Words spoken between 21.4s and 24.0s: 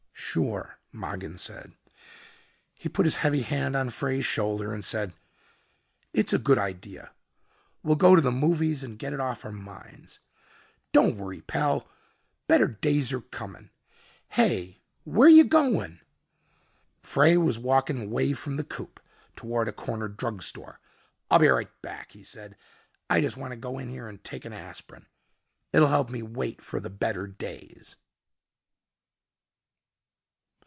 right back," he said. "I just want to go in